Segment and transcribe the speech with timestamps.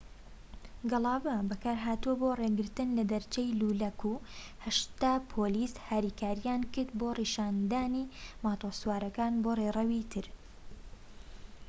[0.91, 4.21] گەڵابە بەکارهاتووە بۆ ڕێگرتن لە دەرچەی لولەکە و
[4.75, 8.11] ٨٠ پۆلیس هاریکاریان کرد بۆ ڕێنیشاندانی
[8.43, 10.25] ماتۆرسوارەکان بۆ ڕێڕەوی تر